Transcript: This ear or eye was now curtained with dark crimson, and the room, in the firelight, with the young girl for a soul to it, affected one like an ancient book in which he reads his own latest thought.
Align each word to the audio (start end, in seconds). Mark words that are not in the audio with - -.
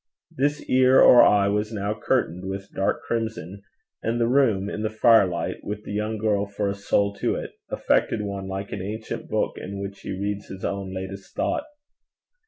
This 0.35 0.67
ear 0.67 0.99
or 0.99 1.21
eye 1.21 1.47
was 1.47 1.71
now 1.71 1.93
curtained 1.93 2.49
with 2.49 2.71
dark 2.73 3.03
crimson, 3.03 3.61
and 4.01 4.19
the 4.19 4.25
room, 4.27 4.67
in 4.67 4.81
the 4.81 4.89
firelight, 4.89 5.57
with 5.63 5.83
the 5.83 5.91
young 5.93 6.17
girl 6.17 6.47
for 6.47 6.67
a 6.67 6.73
soul 6.73 7.13
to 7.17 7.35
it, 7.35 7.51
affected 7.69 8.23
one 8.23 8.47
like 8.47 8.71
an 8.71 8.81
ancient 8.81 9.29
book 9.29 9.59
in 9.59 9.79
which 9.79 9.99
he 9.99 10.19
reads 10.19 10.47
his 10.47 10.65
own 10.65 10.91
latest 10.91 11.35
thought. 11.35 11.65